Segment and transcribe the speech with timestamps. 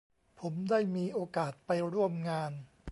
[0.39, 2.51] ผมได้มีโอกาสไปร่วมงาน